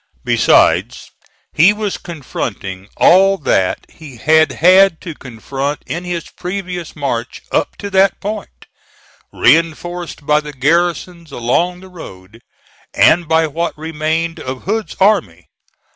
Besides, 0.23 1.11
he 1.53 1.73
was 1.73 1.99
confronting 1.99 2.87
all 2.97 3.37
that 3.37 3.85
he 3.87 4.17
had 4.17 4.51
had 4.53 4.99
to 5.01 5.13
confront 5.13 5.83
in 5.85 6.05
his 6.05 6.27
previous 6.31 6.95
march 6.95 7.43
up 7.51 7.77
to 7.77 7.91
that 7.91 8.19
point, 8.19 8.65
reinforced 9.31 10.25
by 10.25 10.41
the 10.41 10.53
garrisons 10.53 11.31
along 11.31 11.81
the 11.81 11.87
road 11.89 12.41
and 12.95 13.27
by 13.27 13.45
what 13.45 13.77
remained 13.77 14.39
of 14.39 14.63
Hood's 14.63 14.95
army. 14.99 15.49